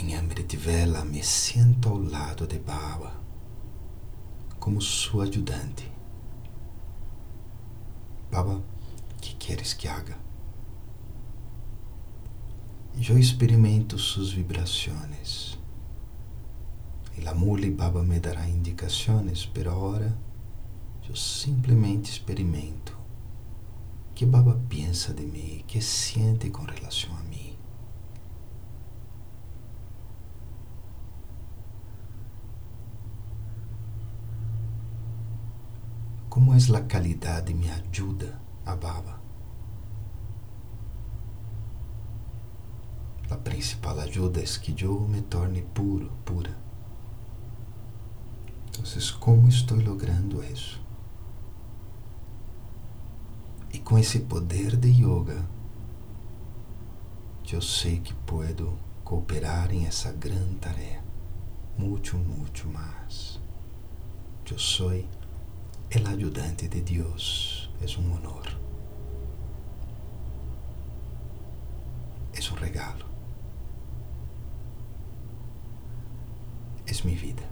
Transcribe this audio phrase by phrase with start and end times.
[0.00, 3.20] Em Amrit Vela me siento ao lado de Baba
[4.60, 5.90] como sua ajudante.
[8.30, 8.62] Baba,
[9.20, 10.16] que queres que haga?
[12.96, 15.58] Eu experimento suas vibrações.
[17.20, 20.16] E a mule Baba me dará indicações, pero agora
[21.08, 22.96] eu simplesmente experimento
[24.14, 27.27] que Baba pensa de mim, que sente com relação a mim.
[36.28, 39.18] Como é a qualidade me ajuda a Baba?
[43.30, 46.56] A principal ajuda é que eu me torne puro, pura.
[48.68, 48.84] Então,
[49.18, 50.80] como estou logrando isso?
[53.72, 55.44] E com esse poder de yoga,
[57.50, 61.02] eu sei que puedo cooperar em essa grande tarefa,
[61.76, 63.40] muito, muito mais.
[64.50, 64.92] Eu sou
[65.90, 67.70] el ayudante de Dios.
[67.80, 68.44] Es un honor.
[72.34, 73.06] Es un regalo.
[76.86, 77.42] Es mi vida.